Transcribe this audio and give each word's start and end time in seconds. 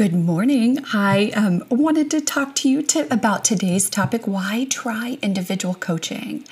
Good 0.00 0.14
morning. 0.14 0.78
I 0.94 1.30
um, 1.36 1.62
wanted 1.68 2.10
to 2.12 2.22
talk 2.22 2.54
to 2.54 2.70
you 2.70 2.80
to, 2.84 3.06
about 3.12 3.44
today's 3.44 3.90
topic 3.90 4.26
why 4.26 4.66
try 4.70 5.18
individual 5.20 5.74
coaching? 5.74 6.42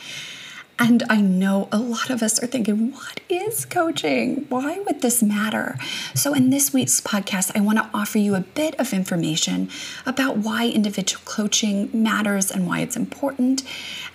And 0.81 1.03
I 1.11 1.21
know 1.21 1.69
a 1.73 1.79
lot 1.79 2.09
of 2.09 2.23
us 2.23 2.41
are 2.41 2.47
thinking, 2.47 2.93
what 2.93 3.21
is 3.29 3.65
coaching? 3.65 4.47
Why 4.49 4.79
would 4.87 5.03
this 5.03 5.23
matter? 5.23 5.77
So, 6.15 6.35
in 6.35 6.51
this 6.51 6.73
week's 6.73 7.01
podcast, 7.01 7.51
I 7.57 7.61
want 7.61 7.79
to 7.79 7.91
offer 7.93 8.19
you 8.19 8.37
a 8.37 8.41
bit 8.41 8.79
of 8.79 8.93
information 8.93 9.71
about 10.07 10.39
why 10.39 10.69
individual 10.69 11.23
coaching 11.25 11.91
matters 11.93 12.51
and 12.51 12.67
why 12.67 12.81
it's 12.81 12.97
important, 12.97 13.65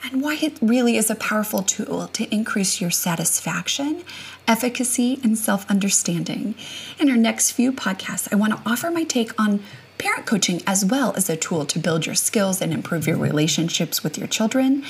and 0.05 0.21
why 0.21 0.37
it 0.41 0.57
really 0.61 0.95
is 0.95 1.09
a 1.09 1.15
powerful 1.15 1.63
tool 1.63 2.07
to 2.07 2.33
increase 2.33 2.79
your 2.79 2.91
satisfaction, 2.91 4.03
efficacy, 4.47 5.19
and 5.21 5.37
self 5.37 5.69
understanding. 5.69 6.55
In 6.97 7.09
our 7.09 7.17
next 7.17 7.51
few 7.51 7.73
podcasts, 7.73 8.31
I 8.31 8.35
want 8.37 8.53
to 8.53 8.69
offer 8.69 8.89
my 8.89 9.03
take 9.03 9.37
on 9.39 9.61
parent 9.97 10.25
coaching 10.25 10.61
as 10.65 10.85
well 10.85 11.13
as 11.15 11.29
a 11.29 11.35
tool 11.35 11.65
to 11.65 11.77
build 11.77 12.05
your 12.05 12.15
skills 12.15 12.61
and 12.61 12.73
improve 12.73 13.05
your 13.05 13.17
relationships 13.17 14.01
with 14.01 14.17
your 14.17 14.27
children. 14.27 14.83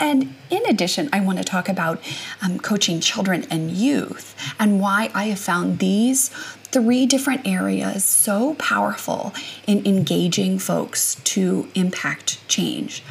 And 0.00 0.34
in 0.48 0.64
addition, 0.66 1.10
I 1.12 1.20
want 1.20 1.38
to 1.38 1.44
talk 1.44 1.68
about 1.68 2.00
um, 2.42 2.58
coaching 2.58 3.00
children 3.00 3.46
and 3.50 3.70
youth 3.70 4.34
and 4.58 4.80
why 4.80 5.10
I 5.14 5.24
have 5.24 5.38
found 5.38 5.78
these 5.78 6.30
three 6.72 7.04
different 7.04 7.46
areas 7.46 8.04
so 8.04 8.54
powerful 8.54 9.34
in 9.66 9.84
engaging 9.86 10.58
folks 10.58 11.16
to 11.16 11.68
impact 11.74 12.46
change. 12.48 13.02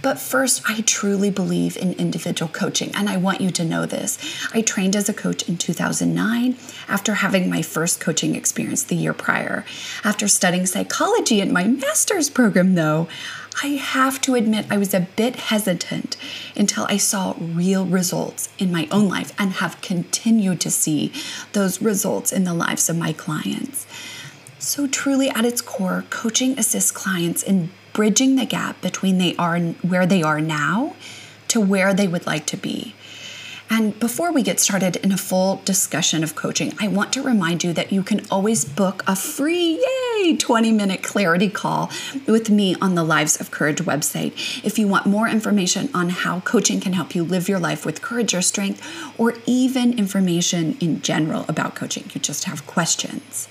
But 0.00 0.18
first, 0.18 0.62
I 0.68 0.80
truly 0.80 1.30
believe 1.30 1.76
in 1.76 1.92
individual 1.92 2.50
coaching, 2.50 2.90
and 2.94 3.08
I 3.08 3.18
want 3.18 3.40
you 3.40 3.50
to 3.50 3.64
know 3.64 3.86
this. 3.86 4.18
I 4.52 4.62
trained 4.62 4.96
as 4.96 5.08
a 5.08 5.14
coach 5.14 5.48
in 5.48 5.58
2009 5.58 6.56
after 6.88 7.14
having 7.14 7.50
my 7.50 7.62
first 7.62 8.00
coaching 8.00 8.34
experience 8.34 8.82
the 8.82 8.96
year 8.96 9.12
prior. 9.12 9.64
After 10.02 10.26
studying 10.26 10.66
psychology 10.66 11.40
in 11.40 11.52
my 11.52 11.64
master's 11.64 12.30
program, 12.30 12.74
though, 12.74 13.08
I 13.62 13.68
have 13.68 14.20
to 14.22 14.34
admit 14.34 14.66
I 14.70 14.78
was 14.78 14.94
a 14.94 15.08
bit 15.16 15.36
hesitant 15.36 16.16
until 16.56 16.86
I 16.88 16.96
saw 16.96 17.34
real 17.38 17.84
results 17.84 18.48
in 18.58 18.72
my 18.72 18.88
own 18.90 19.08
life 19.08 19.32
and 19.38 19.52
have 19.54 19.80
continued 19.82 20.60
to 20.62 20.70
see 20.70 21.12
those 21.52 21.82
results 21.82 22.32
in 22.32 22.44
the 22.44 22.54
lives 22.54 22.88
of 22.88 22.96
my 22.96 23.12
clients. 23.12 23.86
So, 24.58 24.86
truly, 24.86 25.28
at 25.28 25.44
its 25.44 25.60
core, 25.60 26.04
coaching 26.08 26.58
assists 26.58 26.92
clients 26.92 27.42
in 27.42 27.70
bridging 27.92 28.36
the 28.36 28.46
gap 28.46 28.80
between 28.80 29.18
they 29.18 29.34
are 29.36 29.58
where 29.58 30.06
they 30.06 30.22
are 30.22 30.40
now 30.40 30.94
to 31.48 31.60
where 31.60 31.92
they 31.92 32.08
would 32.08 32.26
like 32.26 32.46
to 32.46 32.56
be. 32.56 32.94
And 33.68 33.98
before 33.98 34.32
we 34.32 34.42
get 34.42 34.60
started 34.60 34.96
in 34.96 35.12
a 35.12 35.16
full 35.16 35.62
discussion 35.64 36.22
of 36.22 36.36
coaching, 36.36 36.74
I 36.78 36.88
want 36.88 37.12
to 37.14 37.22
remind 37.22 37.64
you 37.64 37.72
that 37.72 37.90
you 37.90 38.02
can 38.02 38.20
always 38.30 38.64
book 38.64 39.02
a 39.06 39.16
free, 39.16 39.80
yay, 39.80 40.01
20 40.22 40.72
minute 40.72 41.02
clarity 41.02 41.48
call 41.48 41.90
with 42.28 42.48
me 42.48 42.76
on 42.80 42.94
the 42.94 43.02
Lives 43.02 43.40
of 43.40 43.50
Courage 43.50 43.80
website. 43.80 44.32
If 44.64 44.78
you 44.78 44.86
want 44.86 45.06
more 45.06 45.28
information 45.28 45.90
on 45.92 46.10
how 46.10 46.40
coaching 46.40 46.80
can 46.80 46.92
help 46.92 47.14
you 47.14 47.24
live 47.24 47.48
your 47.48 47.58
life 47.58 47.84
with 47.84 48.02
courage 48.02 48.32
or 48.32 48.40
strength, 48.40 48.80
or 49.18 49.34
even 49.46 49.98
information 49.98 50.76
in 50.80 51.02
general 51.02 51.44
about 51.48 51.74
coaching, 51.74 52.08
you 52.14 52.20
just 52.20 52.44
have 52.44 52.66
questions. 52.66 53.48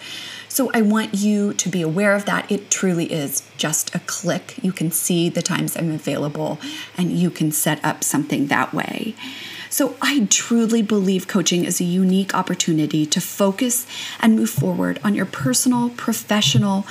So 0.47 0.72
I 0.73 0.81
want 0.81 1.13
you 1.13 1.53
to 1.53 1.69
be 1.69 1.81
aware 1.81 2.13
of 2.13 2.25
that. 2.25 2.50
It 2.51 2.72
truly 2.72 3.12
is 3.12 3.44
just 3.57 3.94
a 3.94 4.00
click. 4.00 4.56
You 4.62 4.72
can 4.72 4.91
see 4.91 5.29
the 5.29 5.41
times 5.41 5.75
I'm 5.75 5.91
available 5.91 6.59
and 6.97 7.12
you 7.12 7.29
can 7.29 7.51
set 7.51 7.84
up 7.85 8.03
something 8.03 8.47
that 8.47 8.74
way. 8.74 9.16
So 9.71 9.95
I 10.01 10.27
truly 10.29 10.81
believe 10.81 11.29
coaching 11.29 11.63
is 11.63 11.79
a 11.79 11.85
unique 11.85 12.35
opportunity 12.35 13.05
to 13.05 13.21
focus 13.21 13.87
and 14.19 14.35
move 14.35 14.49
forward 14.49 14.99
on 15.01 15.15
your 15.15 15.25
personal, 15.25 15.89
professional, 15.91 16.85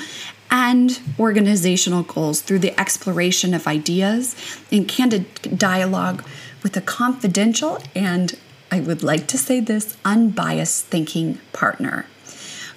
and 0.50 0.98
organizational 1.18 2.02
goals 2.02 2.40
through 2.40 2.60
the 2.60 2.80
exploration 2.80 3.52
of 3.52 3.66
ideas 3.66 4.34
and 4.72 4.88
candid 4.88 5.58
dialogue 5.58 6.24
with 6.62 6.74
a 6.74 6.80
confidential 6.80 7.78
and 7.94 8.38
I 8.72 8.80
would 8.80 9.02
like 9.02 9.26
to 9.26 9.36
say 9.36 9.60
this 9.60 9.98
unbiased 10.02 10.86
thinking 10.86 11.38
partner. 11.52 12.06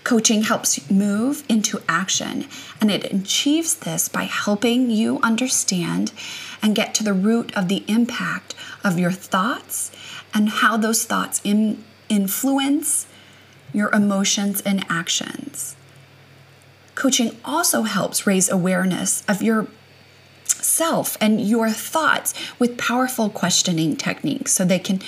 Coaching 0.03 0.43
helps 0.43 0.91
move 0.91 1.43
into 1.47 1.81
action, 1.87 2.45
and 2.81 2.91
it 2.91 3.13
achieves 3.13 3.75
this 3.75 4.09
by 4.09 4.23
helping 4.23 4.89
you 4.89 5.19
understand 5.23 6.11
and 6.63 6.73
get 6.73 6.95
to 6.95 7.03
the 7.03 7.13
root 7.13 7.55
of 7.55 7.67
the 7.67 7.83
impact 7.87 8.55
of 8.83 8.97
your 8.97 9.11
thoughts 9.11 9.91
and 10.33 10.49
how 10.49 10.77
those 10.77 11.03
thoughts 11.03 11.41
in, 11.43 11.83
influence 12.09 13.05
your 13.73 13.91
emotions 13.91 14.61
and 14.61 14.85
actions. 14.89 15.75
Coaching 16.95 17.35
also 17.43 17.83
helps 17.83 18.25
raise 18.25 18.49
awareness 18.49 19.23
of 19.27 19.41
your 19.41 19.67
self 20.45 21.17
and 21.19 21.41
your 21.41 21.69
thoughts 21.69 22.33
with 22.57 22.77
powerful 22.77 23.29
questioning 23.29 23.97
techniques 23.97 24.53
so 24.53 24.63
they 24.63 24.79
can 24.79 25.01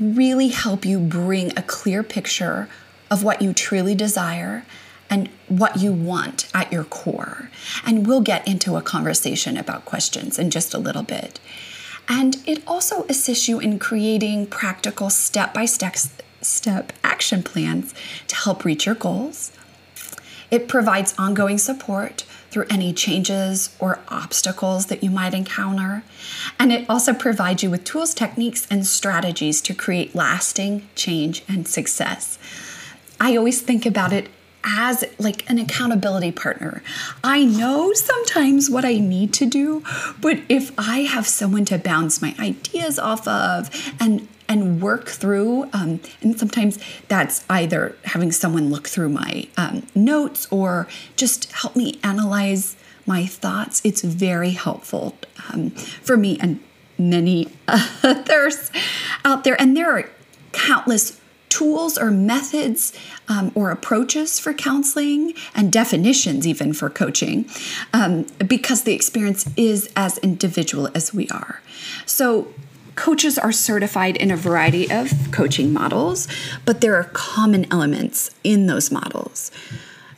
really 0.00 0.48
help 0.48 0.84
you 0.84 0.98
bring 0.98 1.56
a 1.56 1.62
clear 1.62 2.02
picture 2.02 2.68
of 3.10 3.22
what 3.22 3.40
you 3.40 3.52
truly 3.52 3.94
desire 3.94 4.64
and 5.12 5.28
what 5.46 5.76
you 5.76 5.92
want 5.92 6.48
at 6.54 6.72
your 6.72 6.84
core. 6.84 7.50
And 7.84 8.06
we'll 8.06 8.22
get 8.22 8.48
into 8.48 8.76
a 8.76 8.82
conversation 8.82 9.58
about 9.58 9.84
questions 9.84 10.38
in 10.38 10.50
just 10.50 10.72
a 10.72 10.78
little 10.78 11.02
bit. 11.02 11.38
And 12.08 12.38
it 12.46 12.62
also 12.66 13.04
assists 13.10 13.46
you 13.46 13.60
in 13.60 13.78
creating 13.78 14.46
practical 14.46 15.10
step 15.10 15.52
by 15.52 15.66
step 15.66 16.92
action 17.04 17.42
plans 17.42 17.94
to 18.28 18.36
help 18.36 18.64
reach 18.64 18.86
your 18.86 18.94
goals. 18.94 19.52
It 20.50 20.66
provides 20.66 21.14
ongoing 21.18 21.58
support 21.58 22.24
through 22.50 22.66
any 22.70 22.94
changes 22.94 23.76
or 23.78 24.00
obstacles 24.08 24.86
that 24.86 25.04
you 25.04 25.10
might 25.10 25.34
encounter. 25.34 26.04
And 26.58 26.72
it 26.72 26.88
also 26.88 27.12
provides 27.12 27.62
you 27.62 27.70
with 27.70 27.84
tools, 27.84 28.14
techniques, 28.14 28.66
and 28.70 28.86
strategies 28.86 29.60
to 29.62 29.74
create 29.74 30.14
lasting 30.14 30.88
change 30.94 31.44
and 31.48 31.68
success. 31.68 32.38
I 33.20 33.36
always 33.36 33.60
think 33.60 33.84
about 33.84 34.12
it 34.14 34.30
as 34.64 35.04
like 35.18 35.48
an 35.50 35.58
accountability 35.58 36.32
partner. 36.32 36.82
I 37.22 37.44
know 37.44 37.92
sometimes 37.92 38.70
what 38.70 38.84
I 38.84 38.94
need 38.94 39.32
to 39.34 39.46
do, 39.46 39.82
but 40.20 40.38
if 40.48 40.72
I 40.78 41.00
have 41.00 41.26
someone 41.26 41.64
to 41.66 41.78
bounce 41.78 42.22
my 42.22 42.34
ideas 42.38 42.98
off 42.98 43.26
of 43.26 43.70
and 44.00 44.28
and 44.48 44.82
work 44.82 45.08
through, 45.08 45.68
um, 45.72 46.00
and 46.20 46.38
sometimes 46.38 46.78
that's 47.08 47.42
either 47.48 47.96
having 48.04 48.30
someone 48.30 48.68
look 48.70 48.86
through 48.86 49.08
my 49.08 49.48
um, 49.56 49.86
notes 49.94 50.46
or 50.50 50.86
just 51.16 51.50
help 51.52 51.74
me 51.74 51.98
analyze 52.04 52.76
my 53.06 53.24
thoughts. 53.24 53.80
It's 53.82 54.02
very 54.02 54.50
helpful 54.50 55.16
um, 55.50 55.70
for 55.70 56.18
me 56.18 56.38
and 56.38 56.60
many 56.98 57.48
others 57.68 58.70
out 59.24 59.44
there. 59.44 59.60
And 59.60 59.76
there 59.76 59.90
are 59.90 60.10
countless 60.52 61.18
tools 61.52 61.98
or 61.98 62.10
methods 62.10 62.94
um, 63.28 63.52
or 63.54 63.70
approaches 63.70 64.40
for 64.40 64.54
counseling 64.54 65.34
and 65.54 65.70
definitions 65.70 66.46
even 66.46 66.72
for 66.72 66.88
coaching 66.88 67.44
um, 67.92 68.22
because 68.48 68.84
the 68.84 68.94
experience 68.94 69.46
is 69.54 69.92
as 69.94 70.16
individual 70.18 70.88
as 70.94 71.12
we 71.12 71.28
are. 71.28 71.60
So, 72.06 72.48
coaches 72.94 73.38
are 73.38 73.52
certified 73.52 74.16
in 74.16 74.30
a 74.30 74.36
variety 74.36 74.90
of 74.90 75.12
coaching 75.30 75.72
models, 75.72 76.26
but 76.64 76.80
there 76.80 76.94
are 76.94 77.04
common 77.12 77.70
elements 77.70 78.30
in 78.44 78.66
those 78.66 78.90
models. 78.90 79.50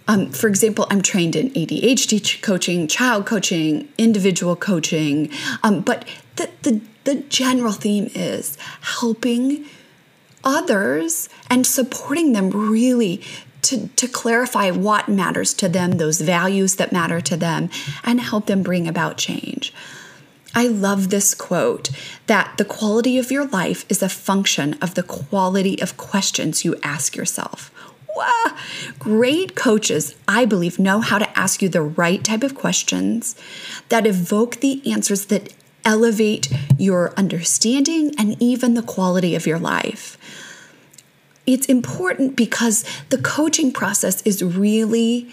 Um, 0.07 0.31
for 0.31 0.47
example, 0.49 0.87
I'm 0.91 1.03
trained 1.03 1.35
in 1.35 1.51
ADHD 1.51 2.43
coaching, 2.43 2.87
child 2.87 3.27
coaching, 3.27 3.89
individual 3.99 4.55
coaching, 4.55 5.31
um, 5.63 5.81
but 5.81 6.05
the, 6.37 6.51
the, 6.63 6.81
the 7.05 7.15
general 7.29 7.73
theme 7.73 8.11
is 8.15 8.57
helping 9.01 9.67
others 10.45 11.29
and 11.51 11.67
supporting 11.67 12.33
them 12.33 12.51
really 12.51 13.23
to, 13.63 13.89
to 13.89 14.07
clarify 14.07 14.71
what 14.71 15.09
matters 15.09 15.55
to 15.55 15.69
them, 15.69 15.93
those 15.93 16.21
values 16.21 16.77
that 16.77 16.93
matter 16.93 17.21
to 17.23 17.37
them, 17.37 17.71
and 18.05 18.21
help 18.21 18.47
them 18.47 18.63
bring 18.63 18.87
about 18.87 19.17
change. 19.17 19.73
I 20.55 20.69
love 20.69 21.11
this 21.11 21.35
quote 21.35 21.91
that 22.27 22.57
the 22.59 22.65
quality 22.65 23.19
of 23.19 23.33
your 23.33 23.47
life 23.47 23.85
is 23.89 24.03
a 24.03 24.09
function 24.09 24.75
of 24.75 24.95
the 24.95 25.03
quality 25.03 25.81
of 25.83 25.97
questions 25.97 26.65
you 26.65 26.77
ask 26.83 27.17
yourself. 27.17 27.73
Great 29.01 29.57
coaches, 29.57 30.15
I 30.29 30.45
believe, 30.45 30.79
know 30.79 31.01
how 31.01 31.19
to 31.19 31.39
ask 31.39 31.61
you 31.61 31.69
the 31.69 31.83
right 31.83 32.23
type 32.23 32.45
of 32.45 32.55
questions 32.55 33.35
that 33.89 34.07
evoke 34.07 34.57
the 34.57 34.81
answers 34.91 35.27
that 35.27 35.53
elevate 35.85 36.51
your 36.79 37.13
understanding 37.17 38.13
and 38.19 38.41
even 38.41 38.75
the 38.75 38.83
quality 38.83 39.35
of 39.35 39.47
your 39.47 39.59
life. 39.59 40.19
It's 41.47 41.67
important 41.67 42.37
because 42.37 42.85
the 43.11 43.19
coaching 43.19 43.73
process 43.73 44.23
is 44.23 44.43
really 44.43 45.31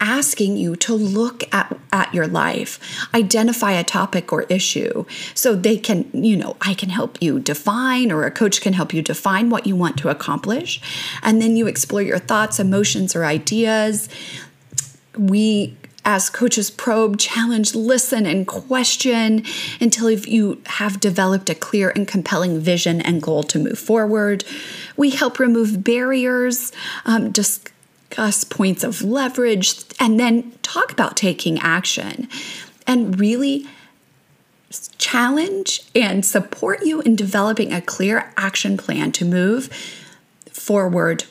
asking 0.00 0.56
you 0.56 0.76
to 0.76 0.94
look 0.94 1.42
at, 1.54 1.76
at 1.92 2.12
your 2.12 2.26
life, 2.26 2.78
identify 3.14 3.72
a 3.72 3.84
topic 3.84 4.32
or 4.32 4.42
issue 4.44 5.04
so 5.34 5.54
they 5.54 5.76
can, 5.76 6.08
you 6.12 6.36
know, 6.36 6.56
I 6.60 6.74
can 6.74 6.90
help 6.90 7.22
you 7.22 7.40
define 7.40 8.12
or 8.12 8.24
a 8.24 8.30
coach 8.30 8.60
can 8.60 8.74
help 8.74 8.92
you 8.92 9.02
define 9.02 9.48
what 9.50 9.66
you 9.66 9.74
want 9.76 9.96
to 9.98 10.08
accomplish. 10.08 10.80
And 11.22 11.40
then 11.40 11.56
you 11.56 11.66
explore 11.66 12.02
your 12.02 12.18
thoughts, 12.18 12.58
emotions, 12.58 13.16
or 13.16 13.24
ideas. 13.24 14.08
We 15.16 15.76
as 16.06 16.30
coaches 16.30 16.70
probe, 16.70 17.18
challenge, 17.18 17.74
listen, 17.74 18.24
and 18.26 18.46
question 18.46 19.44
until 19.80 20.08
you 20.08 20.62
have 20.66 21.00
developed 21.00 21.50
a 21.50 21.54
clear 21.54 21.90
and 21.90 22.06
compelling 22.06 22.60
vision 22.60 23.00
and 23.00 23.20
goal 23.20 23.42
to 23.42 23.58
move 23.58 23.78
forward. 23.78 24.44
We 24.96 25.10
help 25.10 25.40
remove 25.40 25.82
barriers, 25.82 26.70
um, 27.04 27.32
discuss 27.32 28.44
points 28.44 28.84
of 28.84 29.02
leverage, 29.02 29.82
and 29.98 30.18
then 30.18 30.52
talk 30.62 30.92
about 30.92 31.16
taking 31.16 31.58
action 31.58 32.28
and 32.86 33.18
really 33.18 33.66
challenge 34.98 35.82
and 35.92 36.24
support 36.24 36.84
you 36.84 37.00
in 37.00 37.16
developing 37.16 37.72
a 37.72 37.80
clear 37.80 38.32
action 38.36 38.76
plan 38.76 39.10
to 39.10 39.24
move 39.24 39.68
forward 40.52 41.24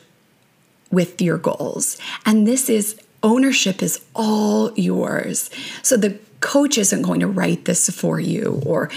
with 0.92 1.21
your 1.21 1.38
goals. 1.38 1.98
And 2.25 2.45
this 2.45 2.69
is 2.69 3.00
ownership 3.25 3.83
is 3.83 4.06
all 4.13 4.72
yours. 4.75 5.50
So 5.81 5.98
the 5.98 6.19
coach 6.39 6.77
isn't 6.77 7.01
going 7.01 7.19
to 7.19 7.27
write 7.27 7.66
this 7.66 7.89
for 7.89 8.19
you 8.19 8.62
or 8.66 8.89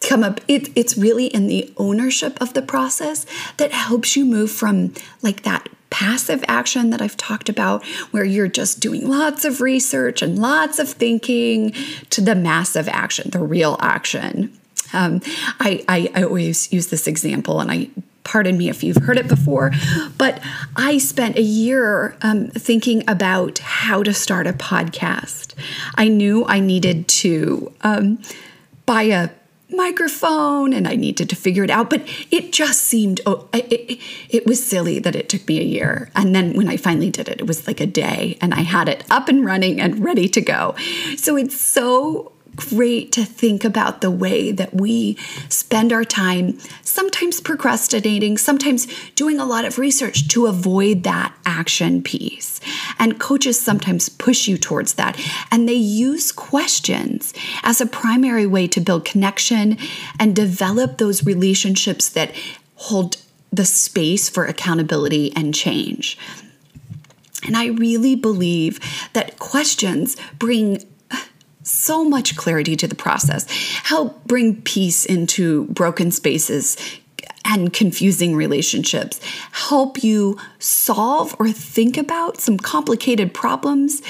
come 0.00 0.22
up 0.22 0.40
it, 0.48 0.68
it's 0.76 0.98
really 0.98 1.26
in 1.26 1.46
the 1.46 1.72
ownership 1.76 2.40
of 2.40 2.54
the 2.54 2.62
process 2.62 3.24
that 3.56 3.72
helps 3.72 4.16
you 4.16 4.24
move 4.24 4.50
from 4.50 4.92
like 5.22 5.42
that 5.42 5.68
passive 5.90 6.44
action 6.48 6.90
that 6.90 7.00
I've 7.00 7.16
talked 7.16 7.48
about, 7.48 7.84
where 8.10 8.24
you're 8.24 8.48
just 8.48 8.80
doing 8.80 9.08
lots 9.08 9.44
of 9.44 9.60
research 9.60 10.22
and 10.22 10.38
lots 10.38 10.78
of 10.78 10.88
thinking, 10.88 11.72
to 12.10 12.20
the 12.20 12.34
massive 12.34 12.88
action, 12.88 13.30
the 13.30 13.40
real 13.40 13.76
action. 13.80 14.52
Um, 14.92 15.20
I, 15.60 15.84
I, 15.88 16.10
I 16.14 16.22
always 16.24 16.72
use 16.72 16.88
this 16.88 17.06
example, 17.06 17.60
and 17.60 17.70
I 17.70 17.88
pardon 18.28 18.58
me 18.58 18.68
if 18.68 18.84
you've 18.84 18.98
heard 18.98 19.16
it 19.16 19.26
before, 19.26 19.72
but 20.18 20.42
I 20.76 20.98
spent 20.98 21.38
a 21.38 21.42
year 21.42 22.14
um, 22.20 22.48
thinking 22.48 23.02
about 23.08 23.58
how 23.58 24.02
to 24.02 24.12
start 24.12 24.46
a 24.46 24.52
podcast. 24.52 25.54
I 25.94 26.08
knew 26.08 26.44
I 26.44 26.60
needed 26.60 27.08
to 27.08 27.72
um, 27.80 28.20
buy 28.84 29.04
a 29.04 29.30
microphone 29.70 30.74
and 30.74 30.86
I 30.86 30.94
needed 30.94 31.30
to 31.30 31.36
figure 31.36 31.64
it 31.64 31.70
out, 31.70 31.88
but 31.88 32.06
it 32.30 32.52
just 32.52 32.82
seemed, 32.82 33.22
oh, 33.24 33.48
it, 33.54 33.72
it, 33.72 34.00
it 34.28 34.46
was 34.46 34.64
silly 34.64 34.98
that 34.98 35.16
it 35.16 35.30
took 35.30 35.48
me 35.48 35.60
a 35.60 35.64
year. 35.64 36.10
And 36.14 36.34
then 36.34 36.52
when 36.52 36.68
I 36.68 36.76
finally 36.76 37.10
did 37.10 37.28
it, 37.28 37.40
it 37.40 37.46
was 37.46 37.66
like 37.66 37.80
a 37.80 37.86
day 37.86 38.36
and 38.42 38.52
I 38.52 38.60
had 38.60 38.90
it 38.90 39.04
up 39.10 39.28
and 39.28 39.42
running 39.42 39.80
and 39.80 40.04
ready 40.04 40.28
to 40.28 40.42
go. 40.42 40.74
So 41.16 41.36
it's 41.36 41.58
so 41.58 42.32
great 42.58 43.12
to 43.12 43.24
think 43.24 43.64
about 43.64 44.00
the 44.00 44.10
way 44.10 44.50
that 44.50 44.74
we 44.74 45.16
spend 45.48 45.92
our 45.92 46.04
time, 46.04 46.58
sometimes 46.82 47.40
procrastinating, 47.40 48.36
sometimes 48.36 48.88
doing 49.12 49.38
a 49.38 49.44
lot 49.44 49.64
of 49.64 49.78
research 49.78 50.26
to 50.28 50.46
avoid 50.46 51.04
that 51.04 51.32
action 51.46 52.02
piece. 52.02 52.60
And 52.98 53.20
coaches 53.20 53.60
sometimes 53.60 54.08
push 54.08 54.48
you 54.48 54.58
towards 54.58 54.94
that. 54.94 55.16
And 55.52 55.68
they 55.68 55.74
use 55.74 56.32
questions 56.32 57.32
as 57.62 57.80
a 57.80 57.86
primary 57.86 58.46
way 58.46 58.66
to 58.68 58.80
build 58.80 59.04
connection 59.04 59.78
and 60.18 60.34
develop 60.34 60.98
those 60.98 61.24
relationships 61.24 62.08
that 62.10 62.32
hold 62.74 63.18
the 63.52 63.64
space 63.64 64.28
for 64.28 64.44
accountability 64.44 65.32
and 65.36 65.54
change. 65.54 66.18
And 67.46 67.56
I 67.56 67.66
really 67.66 68.16
believe 68.16 68.80
that 69.12 69.38
questions 69.38 70.16
bring 70.38 70.84
so 71.68 72.04
much 72.04 72.36
clarity 72.36 72.76
to 72.76 72.88
the 72.88 72.94
process, 72.94 73.46
help 73.84 74.24
bring 74.24 74.62
peace 74.62 75.04
into 75.04 75.64
broken 75.66 76.10
spaces 76.10 76.76
and 77.44 77.72
confusing 77.72 78.34
relationships, 78.34 79.20
help 79.52 80.02
you 80.02 80.38
solve 80.58 81.34
or 81.38 81.50
think 81.50 81.96
about 81.96 82.40
some 82.40 82.58
complicated 82.58 83.32
problems, 83.32 84.02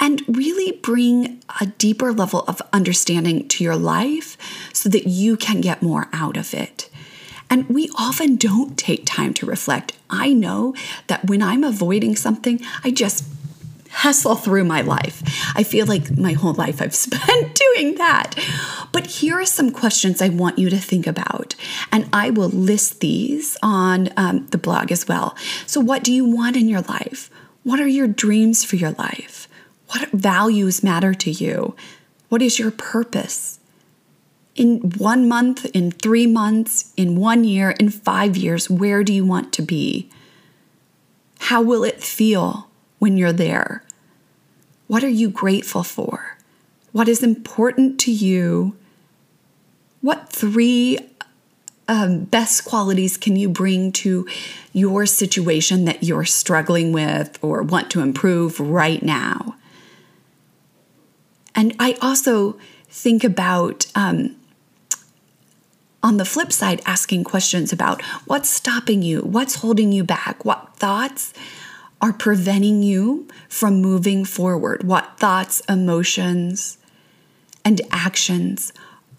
and 0.00 0.22
really 0.28 0.72
bring 0.80 1.42
a 1.60 1.66
deeper 1.66 2.12
level 2.12 2.44
of 2.46 2.62
understanding 2.72 3.46
to 3.48 3.64
your 3.64 3.76
life 3.76 4.38
so 4.72 4.88
that 4.88 5.06
you 5.06 5.36
can 5.36 5.60
get 5.60 5.82
more 5.82 6.08
out 6.12 6.36
of 6.36 6.54
it. 6.54 6.88
And 7.50 7.68
we 7.68 7.90
often 7.98 8.36
don't 8.36 8.78
take 8.78 9.04
time 9.06 9.34
to 9.34 9.46
reflect. 9.46 9.92
I 10.10 10.32
know 10.32 10.74
that 11.08 11.26
when 11.26 11.42
I'm 11.42 11.64
avoiding 11.64 12.14
something, 12.14 12.60
I 12.84 12.90
just 12.90 13.24
hustle 13.90 14.36
through 14.36 14.64
my 14.64 14.80
life. 14.80 15.22
I 15.56 15.62
feel 15.62 15.86
like 15.86 16.16
my 16.16 16.32
whole 16.32 16.54
life 16.54 16.80
I've 16.80 16.94
spent 17.06 17.54
doing 17.54 17.96
that. 17.96 18.34
But 18.92 19.06
here 19.06 19.40
are 19.40 19.46
some 19.46 19.70
questions 19.70 20.22
I 20.22 20.28
want 20.28 20.58
you 20.58 20.70
to 20.70 20.78
think 20.78 21.06
about, 21.06 21.54
and 21.92 22.08
I 22.12 22.30
will 22.30 22.48
list 22.48 23.00
these 23.00 23.56
on 23.62 24.10
um, 24.16 24.46
the 24.48 24.58
blog 24.58 24.90
as 24.92 25.06
well. 25.06 25.36
So, 25.66 25.80
what 25.80 26.02
do 26.02 26.12
you 26.12 26.24
want 26.24 26.56
in 26.56 26.68
your 26.68 26.82
life? 26.82 27.30
What 27.64 27.80
are 27.80 27.88
your 27.88 28.08
dreams 28.08 28.64
for 28.64 28.76
your 28.76 28.92
life? 28.92 29.48
What 29.88 30.08
values 30.10 30.82
matter 30.82 31.14
to 31.14 31.30
you? 31.30 31.74
What 32.28 32.42
is 32.42 32.58
your 32.58 32.70
purpose? 32.70 33.58
In 34.54 34.80
one 34.98 35.28
month, 35.28 35.64
in 35.66 35.92
three 35.92 36.26
months, 36.26 36.92
in 36.96 37.16
one 37.16 37.44
year, 37.44 37.70
in 37.70 37.90
five 37.90 38.36
years, 38.36 38.68
where 38.68 39.04
do 39.04 39.12
you 39.12 39.24
want 39.24 39.52
to 39.54 39.62
be? 39.62 40.10
How 41.38 41.62
will 41.62 41.84
it 41.84 42.02
feel 42.02 42.67
when 42.98 43.16
you're 43.16 43.32
there? 43.32 43.84
What 44.86 45.04
are 45.04 45.08
you 45.08 45.28
grateful 45.30 45.82
for? 45.82 46.38
What 46.92 47.08
is 47.08 47.22
important 47.22 48.00
to 48.00 48.10
you? 48.10 48.76
What 50.00 50.30
three 50.32 50.98
um, 51.86 52.24
best 52.24 52.64
qualities 52.64 53.16
can 53.16 53.36
you 53.36 53.48
bring 53.48 53.92
to 53.92 54.26
your 54.72 55.06
situation 55.06 55.84
that 55.84 56.02
you're 56.02 56.24
struggling 56.24 56.92
with 56.92 57.38
or 57.42 57.62
want 57.62 57.90
to 57.90 58.00
improve 58.00 58.58
right 58.58 59.02
now? 59.02 59.56
And 61.54 61.74
I 61.78 61.96
also 62.00 62.58
think 62.88 63.24
about, 63.24 63.86
um, 63.94 64.36
on 66.02 66.16
the 66.16 66.24
flip 66.24 66.52
side, 66.52 66.80
asking 66.86 67.24
questions 67.24 67.72
about 67.72 68.00
what's 68.26 68.48
stopping 68.48 69.02
you, 69.02 69.20
what's 69.22 69.56
holding 69.56 69.90
you 69.92 70.04
back, 70.04 70.44
what 70.44 70.76
thoughts 70.76 71.34
are 72.00 72.12
preventing 72.12 72.82
you 72.82 73.26
from 73.48 73.82
moving 73.82 74.24
forward, 74.24 74.84
what 74.84 75.18
thoughts, 75.18 75.60
emotions, 75.68 76.78
and 77.64 77.80
actions 77.90 78.72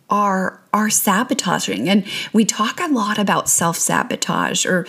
are 0.09 0.59
are 0.73 0.89
sabotaging. 0.89 1.89
And 1.89 2.05
we 2.33 2.45
talk 2.45 2.79
a 2.79 2.87
lot 2.87 3.19
about 3.19 3.49
self-sabotage 3.49 4.65
or 4.65 4.87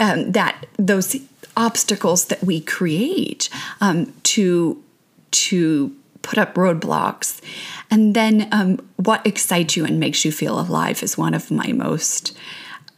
um, 0.00 0.32
that 0.32 0.66
those 0.76 1.16
obstacles 1.56 2.26
that 2.26 2.42
we 2.42 2.60
create 2.60 3.48
um, 3.80 4.12
to 4.22 4.82
to 5.30 5.94
put 6.22 6.38
up 6.38 6.54
roadblocks. 6.54 7.40
And 7.90 8.14
then 8.14 8.48
um, 8.52 8.78
what 8.96 9.26
excites 9.26 9.76
you 9.76 9.84
and 9.84 10.00
makes 10.00 10.24
you 10.24 10.32
feel 10.32 10.58
alive 10.58 11.02
is 11.02 11.16
one 11.16 11.34
of 11.34 11.50
my 11.50 11.72
most 11.72 12.36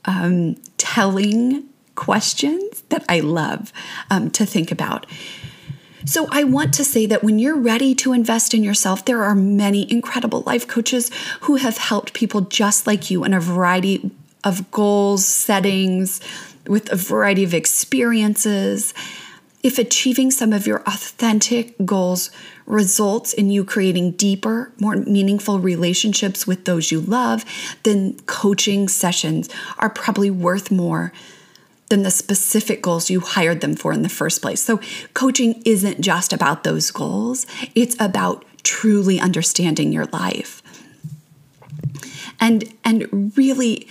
um, 0.05 0.57
telling 0.79 1.65
questions 2.01 2.83
that 2.89 3.05
I 3.11 3.21
love 3.21 3.73
um, 4.11 4.31
to 4.31 4.47
think 4.47 4.73
about. 4.73 5.05
So, 6.07 6.27
I 6.33 6.45
want 6.45 6.73
to 6.75 6.85
say 6.85 7.05
that 7.05 7.23
when 7.23 7.39
you're 7.39 7.59
ready 7.59 7.95
to 7.97 8.15
invest 8.15 8.55
in 8.55 8.65
yourself, 8.65 9.05
there 9.05 9.23
are 9.23 9.35
many 9.35 9.91
incredible 9.93 10.43
life 10.47 10.67
coaches 10.67 11.11
who 11.43 11.57
have 11.57 11.77
helped 11.77 12.15
people 12.15 12.41
just 12.41 12.87
like 12.87 13.11
you 13.11 13.23
in 13.23 13.35
a 13.35 13.39
variety 13.39 14.11
of 14.43 14.71
goals, 14.71 15.27
settings, 15.27 16.23
with 16.67 16.91
a 16.91 16.97
variety 16.97 17.45
of 17.45 17.53
experiences. 17.53 18.95
If 19.63 19.79
achieving 19.79 20.31
some 20.31 20.55
of 20.55 20.67
your 20.67 20.83
authentic 20.87 21.75
goals 21.85 22.31
results 22.65 23.35
in 23.35 23.51
you 23.51 23.63
creating 23.63 24.13
deeper, 24.13 24.73
more 24.81 24.97
meaningful 24.97 25.59
relationships 25.61 26.47
with 26.47 26.65
those 26.65 26.91
you 26.91 27.03
love, 27.03 27.45
then 27.83 28.19
coaching 28.21 28.89
sessions 28.89 29.51
are 29.79 29.91
probably 29.91 30.31
worth 30.31 30.71
more 30.71 31.13
than 31.91 32.03
the 32.03 32.11
specific 32.11 32.81
goals 32.81 33.11
you 33.11 33.21
hired 33.21 33.61
them 33.61 33.75
for 33.77 33.93
in 33.93 34.03
the 34.03 34.09
first 34.09 34.41
place. 34.41 34.63
So, 34.63 34.81
coaching 35.13 35.61
isn't 35.67 36.01
just 36.01 36.33
about 36.33 36.65
those 36.65 36.91
goals, 36.91 37.47
it's 37.75 37.97
about 38.01 38.45
truly 38.63 39.21
understanding 39.21 39.93
your 39.93 40.07
life. 40.07 40.63
And 42.41 42.73
and 42.85 43.37
really 43.37 43.87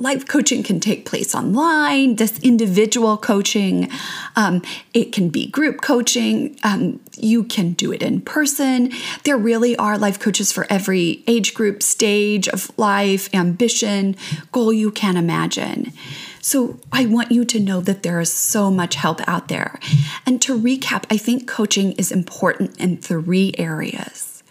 life 0.00 0.26
coaching 0.26 0.62
can 0.62 0.80
take 0.80 1.04
place 1.04 1.34
online, 1.34 2.16
this 2.16 2.38
individual 2.40 3.18
coaching, 3.18 3.90
um, 4.34 4.62
it 4.94 5.12
can 5.12 5.28
be 5.28 5.46
group 5.46 5.82
coaching, 5.82 6.58
um, 6.64 6.98
you 7.18 7.44
can 7.44 7.72
do 7.72 7.92
it 7.92 8.02
in 8.02 8.22
person. 8.22 8.90
There 9.24 9.36
really 9.36 9.76
are 9.76 9.98
life 9.98 10.18
coaches 10.18 10.50
for 10.50 10.66
every 10.70 11.22
age 11.26 11.52
group, 11.52 11.82
stage 11.82 12.48
of 12.48 12.76
life, 12.78 13.32
ambition, 13.34 14.16
goal 14.52 14.72
you 14.72 14.90
can 14.90 15.18
imagine. 15.18 15.92
So 16.40 16.78
I 16.90 17.06
want 17.06 17.30
you 17.30 17.44
to 17.44 17.60
know 17.60 17.80
that 17.82 18.02
there 18.02 18.20
is 18.20 18.32
so 18.32 18.70
much 18.70 18.94
help 18.94 19.20
out 19.28 19.48
there. 19.48 19.78
And 20.24 20.40
to 20.42 20.58
recap, 20.58 21.04
I 21.10 21.16
think 21.16 21.46
coaching 21.46 21.92
is 21.92 22.10
important 22.10 22.78
in 22.78 22.96
three 22.96 23.52
areas. 23.58 24.42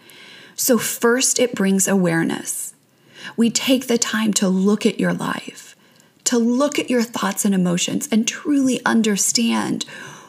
So, 0.54 0.76
first, 0.78 1.38
it 1.38 1.54
brings 1.54 1.88
awareness 1.88 2.70
we 3.36 3.50
take 3.50 3.86
the 3.86 3.98
time 3.98 4.32
to 4.34 4.48
look 4.48 4.86
at 4.86 5.00
your 5.00 5.12
life, 5.12 5.76
to 6.24 6.38
look 6.38 6.78
at 6.78 6.90
your 6.90 7.02
thoughts 7.02 7.44
and 7.44 7.54
emotions, 7.54 8.08
and 8.10 8.26
truly 8.26 8.80
understand 8.84 9.84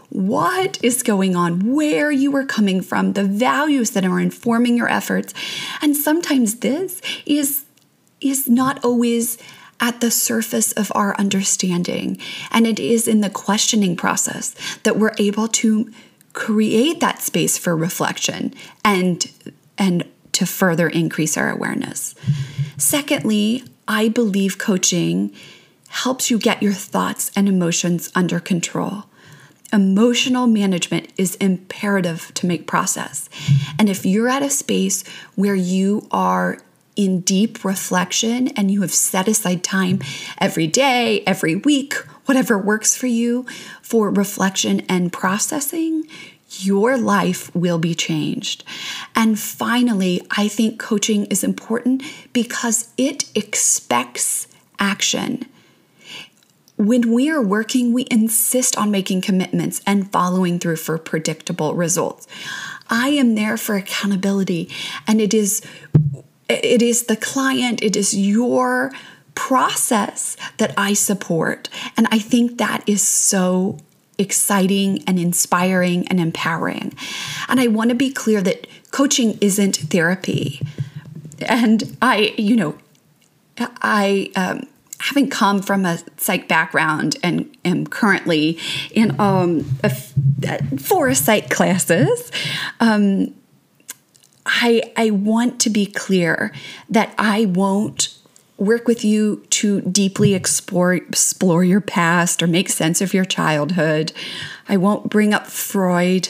what 0.09 0.83
is 0.83 1.03
going 1.03 1.35
on, 1.35 1.73
where 1.73 2.11
you 2.11 2.35
are 2.35 2.45
coming 2.45 2.81
from, 2.81 3.13
the 3.13 3.23
values 3.23 3.91
that 3.91 4.05
are 4.05 4.19
informing 4.19 4.75
your 4.75 4.89
efforts. 4.89 5.33
And 5.81 5.95
sometimes 5.95 6.59
this 6.59 7.01
is, 7.25 7.65
is 8.19 8.49
not 8.49 8.83
always 8.83 9.37
at 9.81 9.99
the 9.99 10.11
surface 10.11 10.71
of 10.73 10.91
our 10.95 11.15
understanding. 11.17 12.19
And 12.51 12.65
it 12.67 12.79
is 12.79 13.07
in 13.07 13.21
the 13.21 13.29
questioning 13.29 13.97
process 13.97 14.55
that 14.83 14.97
we're 14.97 15.15
able 15.17 15.47
to 15.49 15.91
create 16.33 16.99
that 17.01 17.21
space 17.21 17.57
for 17.57 17.75
reflection 17.75 18.53
and 18.85 19.29
and 19.77 20.05
to 20.31 20.45
further 20.45 20.87
increase 20.87 21.35
our 21.35 21.49
awareness. 21.49 22.15
Secondly, 22.77 23.65
I 23.87 24.07
believe 24.07 24.57
coaching 24.57 25.33
helps 25.89 26.31
you 26.31 26.39
get 26.39 26.63
your 26.63 26.71
thoughts 26.71 27.31
and 27.35 27.49
emotions 27.49 28.09
under 28.15 28.39
control. 28.39 29.05
Emotional 29.73 30.47
management 30.47 31.11
is 31.17 31.35
imperative 31.35 32.33
to 32.35 32.45
make 32.45 32.67
process. 32.67 33.29
And 33.77 33.89
if 33.89 34.05
you're 34.05 34.29
at 34.29 34.41
a 34.43 34.49
space 34.49 35.03
where 35.35 35.55
you 35.55 36.07
are 36.11 36.59
in 36.95 37.21
deep 37.21 37.63
reflection 37.63 38.49
and 38.49 38.69
you 38.69 38.81
have 38.81 38.93
set 38.93 39.27
aside 39.27 39.63
time 39.63 39.99
every 40.39 40.67
day, 40.67 41.23
every 41.25 41.55
week, 41.55 41.93
whatever 42.25 42.57
works 42.57 42.95
for 42.95 43.07
you 43.07 43.45
for 43.81 44.09
reflection 44.09 44.81
and 44.89 45.11
processing, 45.11 46.05
your 46.59 46.97
life 46.97 47.53
will 47.55 47.79
be 47.79 47.95
changed. 47.95 48.63
And 49.15 49.39
finally, 49.39 50.21
I 50.31 50.47
think 50.47 50.79
coaching 50.79 51.25
is 51.25 51.43
important 51.43 52.03
because 52.33 52.93
it 52.97 53.29
expects 53.35 54.47
action. 54.79 55.45
When 56.77 57.13
we 57.13 57.29
are 57.29 57.41
working, 57.41 57.93
we 57.93 58.07
insist 58.09 58.75
on 58.75 58.91
making 58.91 59.21
commitments 59.21 59.81
and 59.85 60.11
following 60.11 60.57
through 60.57 60.77
for 60.77 60.97
predictable 60.97 61.75
results. 61.75 62.27
I 62.89 63.09
am 63.09 63.35
there 63.35 63.55
for 63.55 63.75
accountability, 63.75 64.69
and 65.07 65.21
it 65.21 65.33
is 65.33 65.61
it 66.51 66.81
is 66.81 67.03
the 67.03 67.15
client, 67.15 67.81
it 67.81 67.95
is 67.95 68.15
your 68.15 68.91
process 69.35 70.37
that 70.57 70.73
I 70.77 70.93
support. 70.93 71.69
And 71.97 72.07
I 72.11 72.19
think 72.19 72.57
that 72.57 72.83
is 72.87 73.01
so 73.01 73.79
exciting 74.17 75.03
and 75.07 75.19
inspiring 75.19 76.07
and 76.07 76.19
empowering. 76.19 76.93
And 77.47 77.59
I 77.59 77.67
want 77.67 77.89
to 77.89 77.95
be 77.95 78.11
clear 78.11 78.41
that 78.41 78.67
coaching 78.91 79.37
isn't 79.41 79.77
therapy. 79.77 80.61
And 81.41 81.97
I, 82.01 82.33
you 82.37 82.55
know, 82.55 82.77
I, 83.57 84.31
um, 84.35 84.67
having 84.99 85.29
come 85.29 85.61
from 85.61 85.85
a 85.85 85.97
psych 86.17 86.47
background 86.47 87.17
and 87.23 87.49
am 87.65 87.87
currently 87.87 88.59
in 88.91 89.19
um, 89.19 89.65
a, 89.83 89.89
four 90.77 91.13
psych 91.15 91.49
classes, 91.49 92.31
um, 92.79 93.33
I, 94.61 94.83
I 94.95 95.09
want 95.09 95.59
to 95.61 95.69
be 95.69 95.87
clear 95.87 96.53
that 96.89 97.13
I 97.17 97.45
won't 97.45 98.15
work 98.57 98.87
with 98.87 99.03
you 99.03 99.43
to 99.49 99.81
deeply 99.81 100.35
explore 100.35 100.93
explore 100.93 101.63
your 101.63 101.81
past 101.81 102.43
or 102.43 102.47
make 102.47 102.69
sense 102.69 103.01
of 103.01 103.11
your 103.11 103.25
childhood. 103.25 104.13
I 104.69 104.77
won't 104.77 105.09
bring 105.09 105.33
up 105.33 105.47
Freud, 105.47 106.29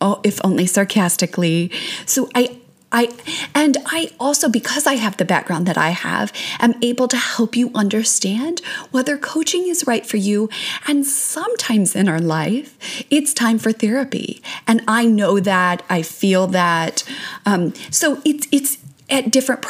oh, 0.00 0.20
if 0.22 0.40
only 0.44 0.66
sarcastically. 0.66 1.72
So 2.06 2.30
I 2.34 2.60
I 2.92 3.12
and 3.54 3.76
I 3.86 4.10
also 4.20 4.48
because 4.48 4.86
I 4.86 4.94
have 4.94 5.16
the 5.16 5.24
background 5.24 5.66
that 5.66 5.76
I 5.76 5.90
have 5.90 6.32
am 6.60 6.74
able 6.82 7.08
to 7.08 7.16
help 7.16 7.56
you 7.56 7.70
understand 7.74 8.60
whether 8.90 9.18
coaching 9.18 9.66
is 9.66 9.86
right 9.86 10.06
for 10.06 10.16
you. 10.16 10.48
And 10.86 11.04
sometimes 11.04 11.96
in 11.96 12.08
our 12.08 12.20
life 12.20 13.04
it's 13.10 13.34
time 13.34 13.58
for 13.58 13.72
therapy. 13.72 14.42
And 14.66 14.82
I 14.86 15.04
know 15.06 15.40
that 15.40 15.82
I 15.88 16.02
feel 16.02 16.46
that 16.48 17.02
um, 17.44 17.74
so 17.90 18.22
it's 18.24 18.46
it's 18.52 18.78
at 19.10 19.30
different 19.30 19.62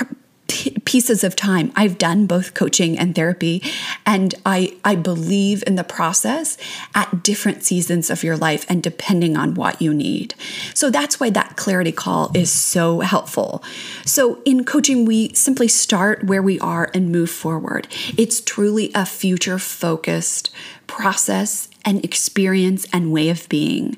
pieces 0.49 1.25
of 1.25 1.35
time. 1.35 1.73
I've 1.75 1.99
done 1.99 2.27
both 2.27 2.55
coaching 2.55 2.99
and 2.99 3.15
therapy, 3.15 3.63
and 4.05 4.35
I, 4.45 4.77
I 4.85 4.95
believe 4.95 5.65
in 5.67 5.75
the 5.75 5.85
process 5.85 6.57
at 6.95 7.23
different 7.23 7.65
seasons 7.65 8.11
of 8.11 8.23
your 8.23 8.37
life 8.37 8.65
and 8.69 8.83
depending 8.83 9.37
on 9.37 9.55
what 9.55 9.83
you 9.83 9.93
need. 9.93 10.35
So 10.75 10.91
that's 10.91 11.19
why 11.19 11.31
that 11.31 11.57
clarity 11.57 11.93
call 11.93 12.31
is 12.35 12.51
so 12.51 13.01
helpful. 13.01 13.63
So 14.05 14.41
in 14.45 14.65
coaching, 14.65 15.05
we 15.05 15.35
simply 15.35 15.69
start 15.69 16.25
where 16.25 16.43
we 16.43 16.59
are 16.61 16.91
and 16.95 17.11
move 17.11 17.31
forward. 17.31 17.89
It's 18.17 18.41
truly 18.41 18.91
a 18.95 19.05
future 19.05 19.59
focused 19.59 20.51
process 20.87 21.69
and 21.85 22.05
experience 22.05 22.87
and 22.93 23.13
way 23.13 23.29
of 23.29 23.49
being. 23.49 23.97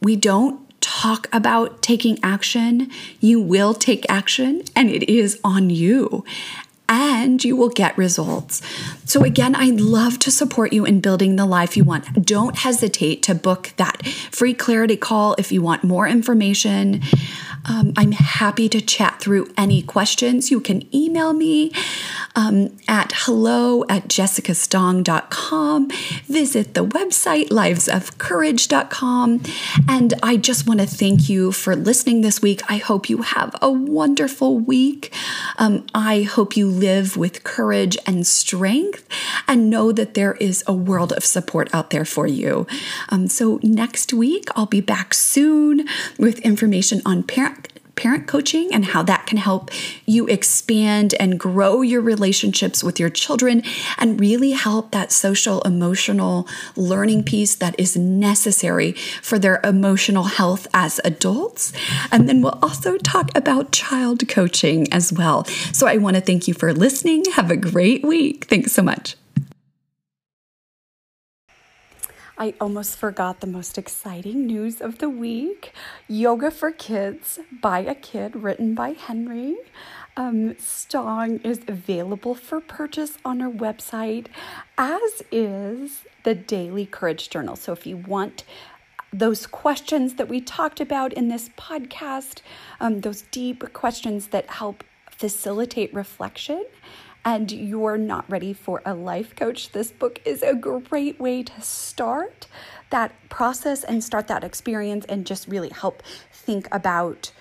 We 0.00 0.16
don't 0.16 0.63
talk 1.04 1.28
about 1.34 1.82
taking 1.82 2.18
action, 2.22 2.90
you 3.20 3.38
will 3.38 3.74
take 3.74 4.06
action 4.08 4.62
and 4.74 4.88
it 4.88 5.02
is 5.10 5.38
on 5.44 5.68
you. 5.68 6.24
And 6.86 7.42
you 7.42 7.56
will 7.56 7.70
get 7.70 7.96
results. 7.96 8.60
So, 9.06 9.22
again, 9.22 9.54
I'd 9.54 9.80
love 9.80 10.18
to 10.18 10.30
support 10.30 10.74
you 10.74 10.84
in 10.84 11.00
building 11.00 11.36
the 11.36 11.46
life 11.46 11.78
you 11.78 11.84
want. 11.84 12.26
Don't 12.26 12.58
hesitate 12.58 13.22
to 13.22 13.34
book 13.34 13.72
that 13.78 14.06
free 14.06 14.52
clarity 14.52 14.98
call 14.98 15.34
if 15.38 15.50
you 15.50 15.62
want 15.62 15.82
more 15.82 16.06
information. 16.06 17.00
Um, 17.66 17.94
I'm 17.96 18.12
happy 18.12 18.68
to 18.68 18.82
chat 18.82 19.18
through 19.18 19.50
any 19.56 19.80
questions. 19.80 20.50
You 20.50 20.60
can 20.60 20.94
email 20.94 21.32
me 21.32 21.72
um, 22.34 22.76
at 22.88 23.12
hello 23.14 23.84
at 23.88 24.08
jessicastong.com. 24.08 25.90
Visit 26.28 26.74
the 26.74 26.84
website 26.84 27.48
livesofcourage.com. 27.48 29.42
And 29.88 30.14
I 30.22 30.36
just 30.36 30.66
want 30.66 30.80
to 30.80 30.86
thank 30.86 31.28
you 31.28 31.52
for 31.52 31.76
listening 31.76 32.20
this 32.20 32.42
week. 32.42 32.60
I 32.68 32.76
hope 32.78 33.08
you 33.08 33.22
have 33.22 33.54
a 33.62 33.70
wonderful 33.70 34.58
week. 34.58 35.12
Um, 35.58 35.86
I 35.94 36.22
hope 36.22 36.56
you 36.56 36.68
live 36.68 37.16
with 37.16 37.44
courage 37.44 37.96
and 38.06 38.26
strength 38.26 39.08
and 39.46 39.70
know 39.70 39.92
that 39.92 40.14
there 40.14 40.34
is 40.34 40.64
a 40.66 40.72
world 40.72 41.12
of 41.12 41.24
support 41.24 41.72
out 41.74 41.90
there 41.90 42.04
for 42.04 42.26
you. 42.26 42.66
Um, 43.08 43.28
so, 43.28 43.60
next 43.62 44.12
week, 44.12 44.48
I'll 44.56 44.66
be 44.66 44.80
back 44.80 45.14
soon 45.14 45.86
with 46.18 46.38
information 46.40 47.00
on 47.04 47.22
parent 47.22 47.73
parent 47.96 48.26
coaching 48.26 48.72
and 48.72 48.86
how 48.86 49.02
that 49.02 49.26
can 49.26 49.38
help 49.38 49.70
you 50.06 50.26
expand 50.26 51.14
and 51.20 51.38
grow 51.38 51.82
your 51.82 52.00
relationships 52.00 52.82
with 52.82 52.98
your 52.98 53.10
children 53.10 53.62
and 53.98 54.20
really 54.20 54.52
help 54.52 54.90
that 54.92 55.12
social 55.12 55.60
emotional 55.62 56.48
learning 56.76 57.22
piece 57.22 57.54
that 57.54 57.78
is 57.78 57.96
necessary 57.96 58.92
for 59.22 59.38
their 59.38 59.60
emotional 59.64 60.24
health 60.24 60.66
as 60.74 61.00
adults. 61.04 61.72
And 62.10 62.28
then 62.28 62.42
we'll 62.42 62.58
also 62.62 62.96
talk 62.98 63.30
about 63.34 63.72
child 63.72 64.28
coaching 64.28 64.92
as 64.92 65.12
well. 65.12 65.44
So 65.72 65.86
I 65.86 65.96
want 65.96 66.16
to 66.16 66.22
thank 66.22 66.48
you 66.48 66.54
for 66.54 66.72
listening. 66.72 67.24
Have 67.34 67.50
a 67.50 67.56
great 67.56 68.04
week. 68.04 68.46
Thanks 68.46 68.72
so 68.72 68.82
much. 68.82 69.16
I 72.36 72.54
almost 72.60 72.96
forgot 72.96 73.40
the 73.40 73.46
most 73.46 73.78
exciting 73.78 74.46
news 74.46 74.80
of 74.80 74.98
the 74.98 75.08
week 75.08 75.72
Yoga 76.08 76.50
for 76.50 76.72
Kids 76.72 77.38
by 77.62 77.78
a 77.78 77.94
Kid, 77.94 78.34
written 78.34 78.74
by 78.74 78.90
Henry. 78.90 79.56
Um, 80.16 80.54
Stong 80.56 81.40
is 81.44 81.60
available 81.68 82.34
for 82.34 82.60
purchase 82.60 83.18
on 83.24 83.40
our 83.40 83.50
website, 83.50 84.26
as 84.76 85.22
is 85.30 86.02
the 86.24 86.34
Daily 86.34 86.86
Courage 86.86 87.30
Journal. 87.30 87.54
So 87.54 87.72
if 87.72 87.86
you 87.86 87.98
want 87.98 88.42
those 89.12 89.46
questions 89.46 90.14
that 90.14 90.28
we 90.28 90.40
talked 90.40 90.80
about 90.80 91.12
in 91.12 91.28
this 91.28 91.50
podcast, 91.50 92.40
um, 92.80 93.02
those 93.02 93.22
deep 93.30 93.72
questions 93.72 94.28
that 94.28 94.50
help 94.50 94.82
facilitate 95.08 95.94
reflection 95.94 96.64
and 97.24 97.50
you're 97.50 97.98
not 97.98 98.28
ready 98.30 98.52
for 98.52 98.82
a 98.84 98.94
life 98.94 99.34
coach, 99.34 99.72
this 99.72 99.90
book 99.90 100.20
is 100.24 100.42
a 100.42 100.54
great 100.54 101.18
way 101.18 101.42
to 101.42 101.60
start 101.60 102.46
that 102.90 103.12
process 103.28 103.82
and 103.82 104.04
start 104.04 104.28
that 104.28 104.44
experience 104.44 105.04
and 105.06 105.26
just 105.26 105.48
really 105.48 105.70
help 105.70 106.02
think 106.32 106.68
about 106.70 107.32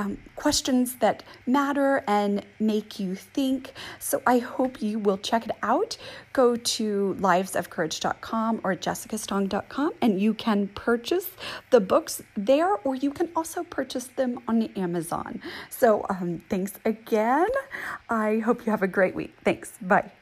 um, 0.00 0.16
questions 0.34 0.96
that 0.96 1.22
matter 1.46 2.02
and 2.08 2.44
make 2.58 2.98
you 2.98 3.14
think. 3.14 3.72
So 3.98 4.22
I 4.26 4.38
hope 4.38 4.80
you 4.80 4.98
will 4.98 5.18
check 5.18 5.44
it 5.44 5.54
out. 5.62 5.98
Go 6.32 6.56
to 6.56 7.16
livesofcourage.com 7.20 8.62
or 8.64 8.74
jessicastong.com 8.74 9.90
and 10.00 10.20
you 10.20 10.32
can 10.32 10.68
purchase 10.68 11.28
the 11.70 11.80
books 11.80 12.22
there 12.34 12.76
or 12.76 12.94
you 12.94 13.10
can 13.10 13.28
also 13.36 13.62
purchase 13.62 14.06
them 14.06 14.40
on 14.48 14.62
Amazon. 14.76 15.42
So 15.68 16.06
um, 16.08 16.42
thanks 16.48 16.72
again. 16.86 17.48
I 18.08 18.38
hope 18.38 18.64
you 18.64 18.70
have 18.70 18.82
a 18.82 18.88
great 18.88 19.14
week. 19.14 19.34
Thanks. 19.44 19.72
Bye. 19.82 20.12